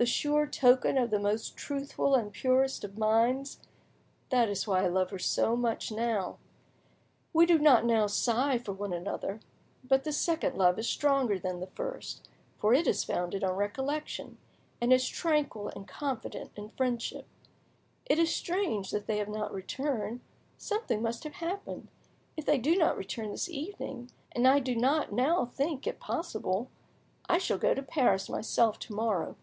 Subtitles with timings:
[0.00, 3.60] —the sure token of the most truthful and purest of minds!
[4.30, 6.38] That is why I love her so much now;
[7.34, 9.40] we do not now sigh for one another,
[9.84, 14.38] but the second love is stronger than the first, for it is founded on recollection,
[14.80, 17.26] and is tranquil and confident in friendship....
[18.06, 20.22] It is strange that they have not returned;
[20.56, 21.88] something must have happened!
[22.38, 26.70] If they do not return this evening, and I do not now think it possible,
[27.28, 29.36] I shall go to Paris myself to morrow."